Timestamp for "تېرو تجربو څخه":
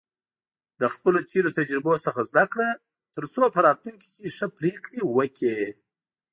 1.31-2.21